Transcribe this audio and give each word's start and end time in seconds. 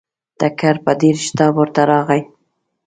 ټکر 0.39 0.75
په 0.85 0.91
ډېر 1.01 1.15
شتاب 1.25 1.53
ورته 1.57 1.81
راغی. 1.91 2.21